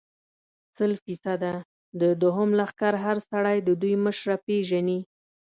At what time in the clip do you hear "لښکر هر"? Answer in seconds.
2.59-3.17